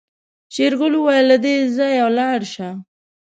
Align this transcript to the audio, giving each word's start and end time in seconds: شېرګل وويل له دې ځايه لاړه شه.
شېرګل 0.53 0.93
وويل 0.97 1.25
له 1.31 1.37
دې 1.43 1.55
ځايه 1.75 2.07
لاړه 2.17 2.47
شه. 2.53 2.69